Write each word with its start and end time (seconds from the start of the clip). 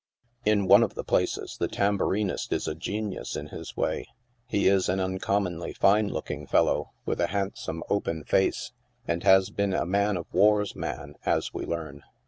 In 0.45 0.65
one 0.65 0.81
of 0.81 0.95
the 0.95 1.03
places, 1.03 1.57
the 1.59 1.67
tambourinist 1.67 2.51
is 2.51 2.67
a 2.67 2.73
genius 2.73 3.35
in 3.35 3.49
his 3.49 3.77
way. 3.77 4.07
He 4.47 4.67
is 4.67 4.89
an 4.89 4.99
uncommonly 4.99 5.73
fine 5.73 6.07
looking 6.07 6.47
fellow, 6.47 6.93
with 7.05 7.21
a 7.21 7.27
handsome, 7.27 7.83
open 7.87 8.23
face, 8.23 8.71
and 9.07 9.21
has 9.21 9.51
been 9.51 9.75
a 9.75 9.85
man 9.85 10.17
of 10.17 10.25
war' 10.33 10.65
's 10.65 10.75
man, 10.75 11.17
as 11.23 11.53
we 11.53 11.67
learn. 11.67 12.01